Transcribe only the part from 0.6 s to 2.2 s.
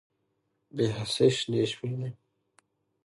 بې حسۍ شنې شوې